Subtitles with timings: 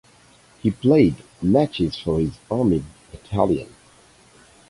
[0.63, 3.71] He played matches for his army battalion.